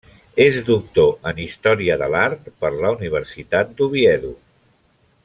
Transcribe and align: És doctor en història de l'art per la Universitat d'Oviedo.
És 0.45 0.55
doctor 0.69 1.11
en 1.31 1.41
història 1.43 1.99
de 2.03 2.09
l'art 2.15 2.49
per 2.65 2.73
la 2.79 2.93
Universitat 2.97 3.79
d'Oviedo. 3.83 4.37